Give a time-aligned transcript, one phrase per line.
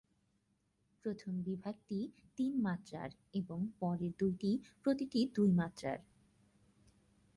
[1.05, 1.99] প্রথম বিভাগটি
[2.37, 3.09] তিন মাত্রার
[3.33, 4.51] এবং পরের দুটি
[4.83, 5.99] প্রতিটি দুই মাত্রার।